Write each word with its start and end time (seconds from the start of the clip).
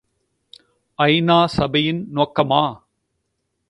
ஐ.நா. 0.99 1.45
சபையின் 1.45 2.07
நோக்கமா? 2.15 2.63